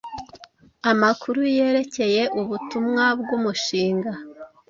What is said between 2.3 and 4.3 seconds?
ubutumwa bwumushinga